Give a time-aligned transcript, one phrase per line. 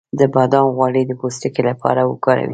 [0.19, 2.47] د بادام غوړي د پوستکي لپاره وکاروئ